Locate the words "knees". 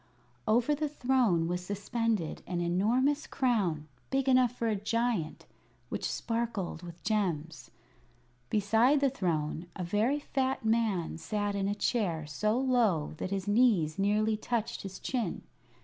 13.47-13.99